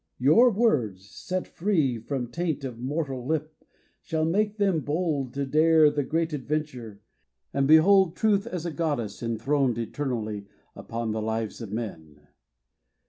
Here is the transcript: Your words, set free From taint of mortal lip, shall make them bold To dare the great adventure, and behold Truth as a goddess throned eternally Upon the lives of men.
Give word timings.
Your 0.17 0.49
words, 0.49 1.07
set 1.11 1.45
free 1.47 1.99
From 1.99 2.31
taint 2.31 2.63
of 2.63 2.79
mortal 2.79 3.23
lip, 3.23 3.63
shall 4.01 4.25
make 4.25 4.57
them 4.57 4.79
bold 4.79 5.31
To 5.35 5.45
dare 5.45 5.91
the 5.91 6.01
great 6.01 6.33
adventure, 6.33 7.03
and 7.53 7.67
behold 7.67 8.15
Truth 8.15 8.47
as 8.47 8.65
a 8.65 8.71
goddess 8.71 9.19
throned 9.19 9.77
eternally 9.77 10.47
Upon 10.75 11.11
the 11.11 11.21
lives 11.21 11.61
of 11.61 11.71
men. 11.71 12.21